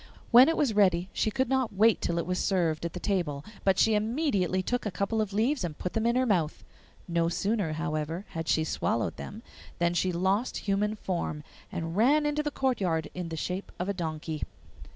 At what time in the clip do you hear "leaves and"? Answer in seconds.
5.31-5.77